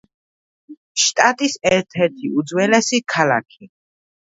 [1.01, 3.73] შტატის ერთ–ერთი უძველესი ქალაქი.